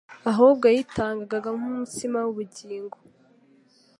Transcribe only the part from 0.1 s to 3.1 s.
ahubwo yitangaga nk'umutsima w'ubugingo.